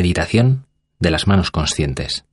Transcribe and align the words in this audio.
Meditación 0.00 0.66
de 0.98 1.10
las 1.10 1.26
manos 1.26 1.50
conscientes. 1.50 2.24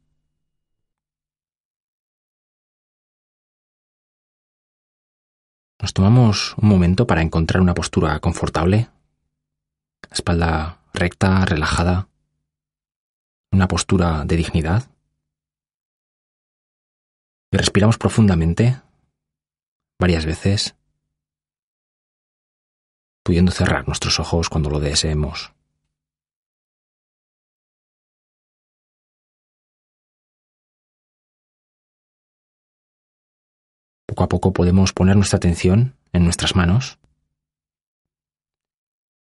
Nos 5.82 5.94
tomamos 5.94 6.56
un 6.60 6.70
momento 6.70 7.06
para 7.06 7.22
encontrar 7.22 7.60
una 7.60 7.74
postura 7.74 8.18
confortable, 8.22 8.90
espalda 10.10 10.80
recta, 10.94 11.44
relajada, 11.44 12.08
una 13.52 13.68
postura 13.68 14.24
de 14.24 14.38
dignidad. 14.38 14.90
Y 17.52 17.58
respiramos 17.58 17.98
profundamente, 17.98 18.82
varias 20.00 20.26
veces, 20.26 20.78
pudiendo 23.24 23.52
cerrar 23.52 23.86
nuestros 23.88 24.22
ojos 24.22 24.48
cuando 24.48 24.70
lo 24.70 24.80
deseemos. 24.80 25.57
Poco 34.18 34.24
a 34.24 34.30
poco 34.30 34.52
podemos 34.52 34.94
poner 34.94 35.16
nuestra 35.16 35.38
atención 35.38 35.96
en 36.12 36.24
nuestras 36.24 36.56
manos, 36.56 36.98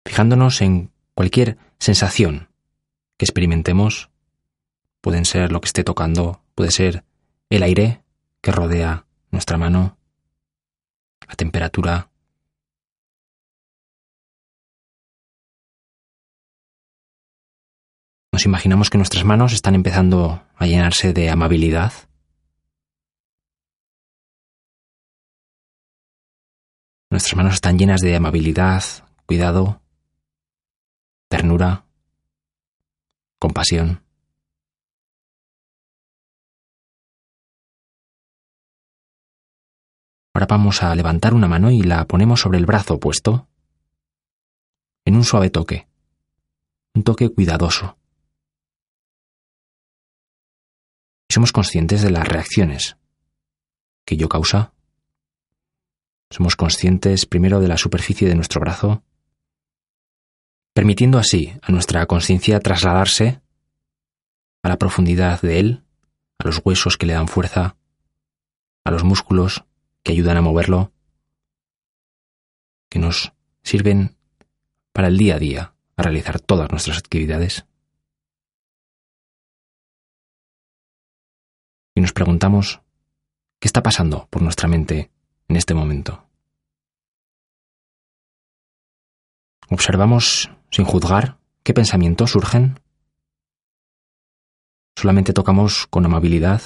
fijándonos 0.06 0.60
en 0.60 0.92
cualquier 1.14 1.58
sensación 1.80 2.50
que 3.18 3.24
experimentemos. 3.24 4.10
Pueden 5.00 5.24
ser 5.24 5.54
lo 5.54 5.62
que 5.62 5.68
esté 5.68 5.86
tocando, 5.86 6.42
puede 6.56 6.72
ser 6.72 7.06
el 7.50 7.64
aire 7.64 8.04
que 8.42 8.52
rodea 8.52 9.06
nuestra 9.32 9.58
mano, 9.58 9.98
la 11.26 11.36
temperatura. 11.36 12.10
Nos 18.34 18.46
imaginamos 18.46 18.90
que 18.90 18.98
nuestras 18.98 19.24
manos 19.24 19.54
están 19.54 19.74
empezando 19.74 20.44
a 20.58 20.66
llenarse 20.66 21.14
de 21.14 21.30
amabilidad 21.30 21.94
Nuestras 27.12 27.36
manos 27.36 27.56
están 27.56 27.78
llenas 27.78 28.00
de 28.00 28.16
amabilidad, 28.16 28.82
cuidado, 29.26 29.82
ternura, 31.28 31.86
compasión. 33.38 34.02
Ahora 40.34 40.48
vamos 40.50 40.82
a 40.84 40.96
levantar 40.96 41.34
una 41.34 41.50
mano 41.50 41.70
y 41.70 41.82
la 41.82 42.08
ponemos 42.08 42.40
sobre 42.40 42.60
el 42.60 42.66
brazo 42.66 42.94
opuesto 42.94 43.50
en 45.04 45.18
un 45.18 45.26
suave 45.26 45.50
toque, 45.50 45.90
un 46.96 47.04
toque 47.04 47.28
cuidadoso. 47.28 47.98
Y 51.30 51.34
somos 51.34 51.52
conscientes 51.52 52.04
de 52.04 52.12
las 52.12 52.26
reacciones 52.26 52.96
que 54.06 54.16
ello 54.16 54.30
causa 54.30 54.72
somos 56.32 56.56
conscientes 56.56 57.26
primero 57.26 57.60
de 57.60 57.68
la 57.68 57.78
superficie 57.78 58.28
de 58.28 58.36
nuestro 58.36 58.62
brazo, 58.62 59.04
permitiendo 60.74 61.20
así 61.20 61.54
a 61.62 61.72
nuestra 61.72 62.06
conciencia 62.06 62.60
trasladarse 62.62 63.42
a 64.64 64.70
la 64.70 64.78
profundidad 64.78 65.42
de 65.42 65.60
él, 65.60 65.84
a 66.40 66.46
los 66.46 66.62
huesos 66.64 66.98
que 66.98 67.06
le 67.06 67.14
dan 67.14 67.28
fuerza, 67.28 67.76
a 68.86 68.92
los 68.92 69.04
músculos 69.04 69.66
que 70.04 70.14
ayudan 70.14 70.38
a 70.38 70.42
moverlo, 70.42 70.94
que 72.90 73.00
nos 73.00 73.34
sirven 73.62 74.16
para 74.94 75.10
el 75.10 75.18
día 75.18 75.36
a 75.36 75.40
día, 75.40 75.74
a 75.98 76.04
realizar 76.04 76.40
todas 76.40 76.72
nuestras 76.72 76.98
actividades. 76.98 77.66
Y 81.94 82.00
nos 82.00 82.14
preguntamos, 82.14 82.82
¿qué 83.60 83.68
está 83.68 83.84
pasando 83.84 84.28
por 84.30 84.42
nuestra 84.42 84.70
mente 84.70 85.12
en 85.52 85.58
este 85.58 85.74
momento. 85.74 86.26
Observamos, 89.70 90.50
sin 90.70 90.86
juzgar, 90.86 91.40
qué 91.64 91.74
pensamientos 91.74 92.32
surgen. 92.32 92.80
Solamente 94.96 95.34
tocamos 95.34 95.88
con 95.88 96.06
amabilidad. 96.06 96.62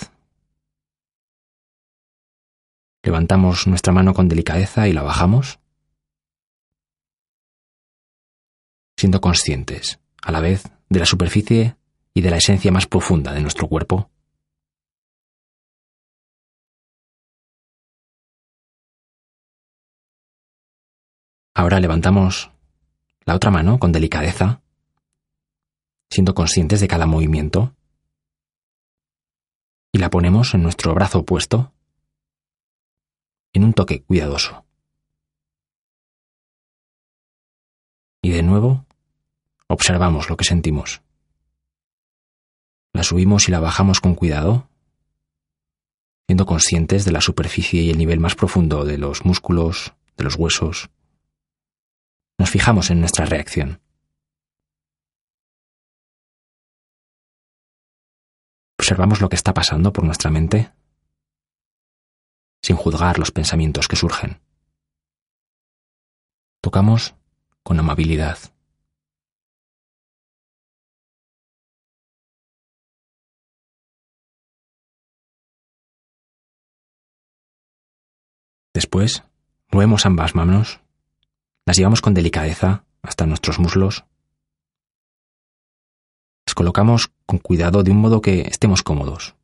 Levantamos 3.01 3.65
nuestra 3.65 3.91
mano 3.91 4.13
con 4.13 4.29
delicadeza 4.29 4.87
y 4.87 4.93
la 4.93 5.01
bajamos, 5.01 5.59
siendo 8.99 9.19
conscientes, 9.19 9.99
a 10.21 10.31
la 10.31 10.41
vez, 10.41 10.63
de 10.89 10.99
la 10.99 11.07
superficie 11.07 11.75
y 12.13 12.21
de 12.21 12.29
la 12.29 12.37
esencia 12.37 12.71
más 12.71 12.85
profunda 12.85 13.33
de 13.33 13.41
nuestro 13.41 13.67
cuerpo. 13.67 14.11
Ahora 21.57 21.79
levantamos 21.79 22.51
la 23.23 23.33
otra 23.33 23.49
mano 23.49 23.79
con 23.79 23.93
delicadeza, 23.93 24.61
siendo 26.09 26.35
conscientes 26.35 26.81
de 26.81 26.89
cada 26.89 27.05
movimiento, 27.05 27.73
y 29.93 29.99
la 29.99 30.09
ponemos 30.09 30.53
en 30.53 30.63
nuestro 30.63 30.93
brazo 30.93 31.19
opuesto, 31.19 31.71
en 33.53 33.63
un 33.63 33.73
toque 33.73 34.03
cuidadoso. 34.03 34.65
Y 38.21 38.31
de 38.31 38.43
nuevo, 38.43 38.85
observamos 39.67 40.29
lo 40.29 40.35
que 40.35 40.43
sentimos. 40.43 41.03
La 42.91 43.03
subimos 43.03 43.47
y 43.47 43.51
la 43.51 43.61
bajamos 43.61 44.01
con 44.01 44.15
cuidado, 44.15 44.67
siendo 46.27 46.45
conscientes 46.45 47.05
de 47.05 47.13
la 47.13 47.21
superficie 47.21 47.81
y 47.81 47.91
el 47.91 47.97
nivel 47.97 48.19
más 48.19 48.35
profundo 48.35 48.83
de 48.83 48.97
los 48.97 49.23
músculos, 49.23 49.93
de 50.17 50.25
los 50.25 50.35
huesos, 50.35 50.89
nos 52.37 52.49
fijamos 52.49 52.89
en 52.89 52.99
nuestra 52.99 53.25
reacción. 53.25 53.81
Observamos 58.77 59.21
lo 59.21 59.29
que 59.29 59.35
está 59.35 59.53
pasando 59.53 59.91
por 59.91 60.03
nuestra 60.03 60.29
mente 60.29 60.71
sin 62.61 62.75
juzgar 62.75 63.19
los 63.19 63.31
pensamientos 63.31 63.87
que 63.87 63.95
surgen. 63.95 64.41
Tocamos 66.61 67.15
con 67.63 67.79
amabilidad. 67.79 68.37
Después, 78.73 79.23
movemos 79.71 80.05
ambas 80.05 80.35
manos 80.35 80.84
las 81.65 81.77
llevamos 81.77 82.01
con 82.01 82.13
delicadeza 82.13 82.85
hasta 83.01 83.25
nuestros 83.25 83.59
muslos. 83.59 84.05
Las 86.45 86.53
colocamos 86.53 87.11
con 87.25 87.39
cuidado 87.39 87.83
de 87.83 87.91
un 87.91 87.97
modo 87.97 88.21
que 88.21 88.41
estemos 88.41 88.83
cómodos. 88.83 89.35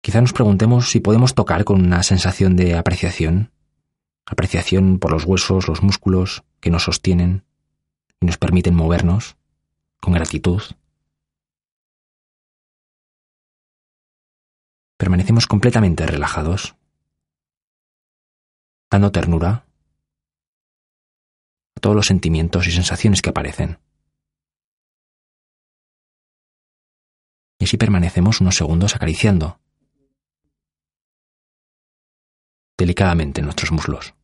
Quizá 0.00 0.20
nos 0.20 0.32
preguntemos 0.32 0.90
si 0.90 1.00
podemos 1.00 1.34
tocar 1.34 1.64
con 1.64 1.84
una 1.84 2.02
sensación 2.02 2.56
de 2.56 2.76
apreciación, 2.76 3.50
apreciación 4.26 4.98
por 4.98 5.10
los 5.10 5.24
huesos, 5.24 5.66
los 5.66 5.82
músculos 5.82 6.44
que 6.60 6.70
nos 6.70 6.84
sostienen 6.84 7.44
y 8.20 8.26
nos 8.26 8.36
permiten 8.38 8.74
movernos 8.74 9.36
con 10.00 10.12
gratitud. 10.12 10.62
Permanecemos 14.96 15.46
completamente 15.46 16.06
relajados 16.06 16.76
dando 18.90 19.12
ternura 19.12 19.66
a 21.76 21.80
todos 21.80 21.96
los 21.96 22.06
sentimientos 22.06 22.66
y 22.66 22.72
sensaciones 22.72 23.22
que 23.22 23.30
aparecen. 23.30 23.78
Y 27.58 27.64
así 27.64 27.76
permanecemos 27.76 28.40
unos 28.40 28.56
segundos 28.56 28.94
acariciando 28.94 29.60
delicadamente 32.76 33.42
nuestros 33.42 33.72
muslos. 33.72 34.14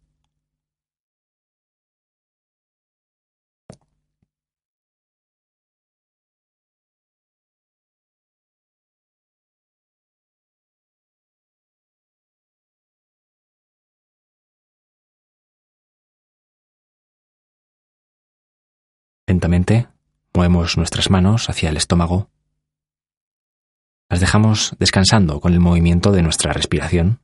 Lentamente 19.41 19.89
movemos 20.35 20.77
nuestras 20.77 21.09
manos 21.09 21.49
hacia 21.49 21.71
el 21.71 21.79
estómago. 21.79 22.29
Las 24.11 24.21
dejamos 24.21 24.77
descansando 24.79 25.41
con 25.41 25.55
el 25.55 25.61
movimiento 25.61 26.13
de 26.13 26.21
nuestra 26.21 26.53
respiración. 26.53 27.23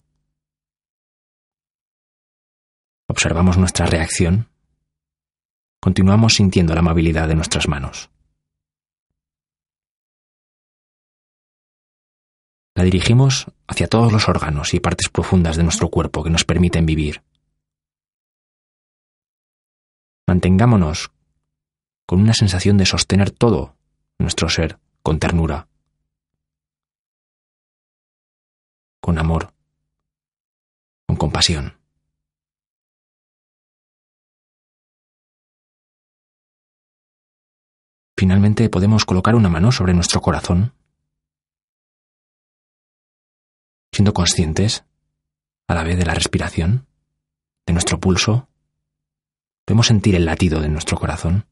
Observamos 3.07 3.59
nuestra 3.59 3.85
reacción. 3.85 4.49
Continuamos 5.83 6.37
sintiendo 6.37 6.73
la 6.73 6.81
amabilidad 6.81 7.29
de 7.29 7.35
nuestras 7.35 7.69
manos. 7.69 8.09
La 12.75 12.85
dirigimos 12.85 13.45
hacia 13.69 13.89
todos 13.89 14.11
los 14.11 14.27
órganos 14.27 14.73
y 14.73 14.81
partes 14.81 15.11
profundas 15.11 15.59
de 15.59 15.65
nuestro 15.65 15.91
cuerpo 15.91 16.25
que 16.25 16.31
nos 16.31 16.47
permiten 16.47 16.87
vivir. 16.87 17.23
Mantengámonos 20.27 21.11
con 22.06 22.20
una 22.20 22.32
sensación 22.32 22.79
de 22.79 22.87
sostener 22.87 23.31
todo 23.31 23.76
nuestro 24.19 24.49
ser 24.49 24.79
con 25.03 25.19
ternura, 25.19 25.69
con 29.00 29.19
amor, 29.19 29.53
con 31.06 31.17
compasión. 31.17 31.79
Finalmente 38.17 38.70
podemos 38.70 39.05
colocar 39.05 39.35
una 39.35 39.50
mano 39.50 39.70
sobre 39.73 39.93
nuestro 39.93 40.20
corazón, 40.20 40.73
siendo 43.93 44.14
conscientes 44.14 44.85
a 45.69 45.75
la 45.75 45.82
vez 45.82 45.99
de 45.99 46.06
la 46.06 46.14
respiración, 46.14 46.87
de 47.67 47.73
nuestro 47.73 47.99
pulso, 47.99 48.49
podemos 49.64 49.88
sentir 49.88 50.14
el 50.14 50.25
latido 50.25 50.61
de 50.61 50.69
nuestro 50.69 50.97
corazón 50.97 51.47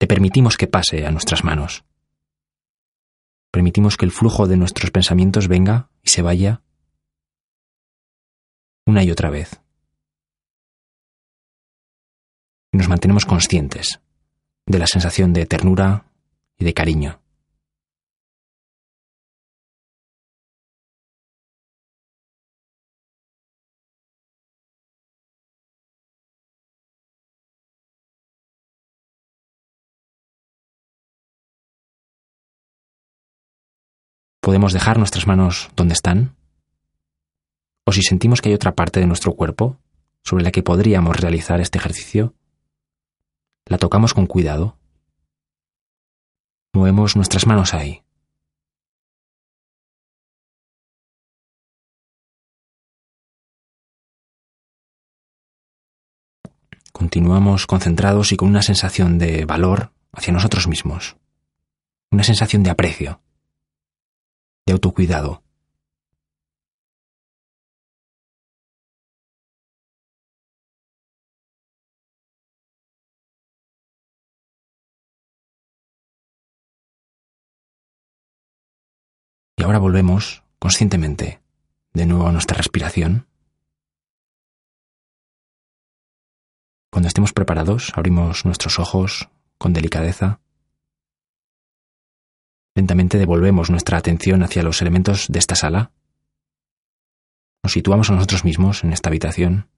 le 0.00 0.06
permitimos 0.06 0.56
que 0.56 0.66
pase 0.66 1.06
a 1.06 1.10
nuestras 1.10 1.44
manos. 1.44 1.84
Permitimos 3.50 3.96
que 3.96 4.04
el 4.04 4.12
flujo 4.12 4.46
de 4.46 4.56
nuestros 4.56 4.90
pensamientos 4.90 5.48
venga 5.48 5.88
y 6.02 6.10
se 6.10 6.22
vaya 6.22 6.62
una 8.86 9.02
y 9.02 9.10
otra 9.10 9.30
vez. 9.30 9.60
Y 12.72 12.78
nos 12.78 12.88
mantenemos 12.88 13.24
conscientes 13.24 14.00
de 14.66 14.78
la 14.78 14.86
sensación 14.86 15.32
de 15.32 15.46
ternura 15.46 16.06
y 16.58 16.64
de 16.64 16.74
cariño. 16.74 17.20
Podemos 34.46 34.72
dejar 34.72 34.96
nuestras 34.96 35.26
manos 35.26 35.70
donde 35.74 35.94
están, 35.94 36.36
o 37.84 37.90
si 37.90 38.02
sentimos 38.02 38.40
que 38.40 38.48
hay 38.48 38.54
otra 38.54 38.76
parte 38.76 39.00
de 39.00 39.06
nuestro 39.08 39.32
cuerpo 39.32 39.76
sobre 40.22 40.44
la 40.44 40.52
que 40.52 40.62
podríamos 40.62 41.16
realizar 41.16 41.60
este 41.60 41.78
ejercicio, 41.78 42.32
la 43.64 43.76
tocamos 43.76 44.14
con 44.14 44.26
cuidado. 44.26 44.78
Movemos 46.72 47.16
nuestras 47.16 47.44
manos 47.44 47.74
ahí. 47.74 48.04
Continuamos 56.92 57.66
concentrados 57.66 58.30
y 58.30 58.36
con 58.36 58.48
una 58.48 58.62
sensación 58.62 59.18
de 59.18 59.44
valor 59.44 59.90
hacia 60.12 60.32
nosotros 60.32 60.68
mismos, 60.68 61.16
una 62.12 62.22
sensación 62.22 62.62
de 62.62 62.70
aprecio 62.70 63.25
de 64.66 64.72
autocuidado. 64.72 65.42
Y 79.58 79.62
ahora 79.62 79.78
volvemos 79.78 80.42
conscientemente 80.58 81.40
de 81.94 82.06
nuevo 82.06 82.26
a 82.26 82.32
nuestra 82.32 82.56
respiración. 82.56 83.26
Cuando 86.92 87.08
estemos 87.08 87.32
preparados, 87.32 87.92
abrimos 87.94 88.44
nuestros 88.44 88.78
ojos 88.78 89.28
con 89.58 89.72
delicadeza 89.72 90.40
Lentamente 92.76 93.16
devolvemos 93.16 93.70
nuestra 93.70 93.96
atención 93.96 94.42
hacia 94.42 94.62
los 94.62 94.82
elementos 94.82 95.28
de 95.28 95.38
esta 95.38 95.54
sala. 95.54 95.92
Nos 97.64 97.72
situamos 97.72 98.10
a 98.10 98.12
nosotros 98.12 98.44
mismos 98.44 98.84
en 98.84 98.92
esta 98.92 99.08
habitación. 99.08 99.70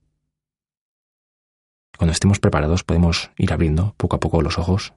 Cuando 1.97 2.13
estemos 2.13 2.41
preparados 2.41 2.83
podemos 2.83 3.31
ir 3.39 3.53
abriendo 3.53 3.95
poco 3.97 4.17
a 4.17 4.21
poco 4.21 4.43
los 4.43 4.59
ojos 4.59 4.95